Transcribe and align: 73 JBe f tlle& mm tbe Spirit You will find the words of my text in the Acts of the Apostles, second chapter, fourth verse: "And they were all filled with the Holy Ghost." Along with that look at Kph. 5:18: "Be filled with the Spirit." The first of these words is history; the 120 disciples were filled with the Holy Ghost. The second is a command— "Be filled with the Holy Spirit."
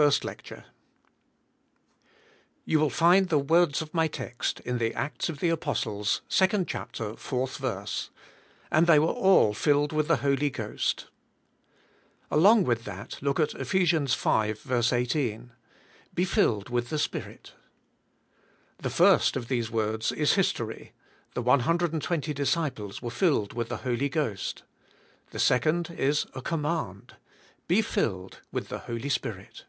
73 0.00 0.32
JBe 0.32 0.36
f 0.38 0.44
tlle& 0.44 0.44
mm 0.44 0.44
tbe 0.44 0.46
Spirit 0.46 0.64
You 2.66 2.78
will 2.78 2.88
find 2.90 3.28
the 3.28 3.38
words 3.40 3.82
of 3.82 3.92
my 3.92 4.06
text 4.06 4.60
in 4.60 4.78
the 4.78 4.94
Acts 4.94 5.28
of 5.28 5.40
the 5.40 5.48
Apostles, 5.48 6.20
second 6.28 6.68
chapter, 6.68 7.16
fourth 7.16 7.56
verse: 7.56 8.10
"And 8.70 8.86
they 8.86 9.00
were 9.00 9.08
all 9.08 9.52
filled 9.54 9.92
with 9.92 10.06
the 10.06 10.18
Holy 10.18 10.50
Ghost." 10.50 11.08
Along 12.30 12.62
with 12.62 12.84
that 12.84 13.20
look 13.20 13.40
at 13.40 13.50
Kph. 13.54 14.14
5:18: 14.54 15.50
"Be 16.14 16.24
filled 16.24 16.68
with 16.70 16.90
the 16.90 16.98
Spirit." 17.00 17.54
The 18.78 18.90
first 18.90 19.34
of 19.36 19.48
these 19.48 19.68
words 19.68 20.12
is 20.12 20.34
history; 20.34 20.92
the 21.34 21.42
120 21.42 22.32
disciples 22.32 23.02
were 23.02 23.10
filled 23.10 23.52
with 23.52 23.68
the 23.68 23.78
Holy 23.78 24.08
Ghost. 24.08 24.62
The 25.30 25.40
second 25.40 25.90
is 25.90 26.24
a 26.36 26.40
command— 26.42 27.16
"Be 27.66 27.82
filled 27.82 28.42
with 28.52 28.68
the 28.68 28.78
Holy 28.80 29.08
Spirit." 29.08 29.64